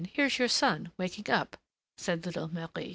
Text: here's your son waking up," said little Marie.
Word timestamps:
here's 0.13 0.39
your 0.39 0.47
son 0.47 0.91
waking 0.97 1.29
up," 1.29 1.55
said 1.95 2.25
little 2.25 2.51
Marie. 2.51 2.89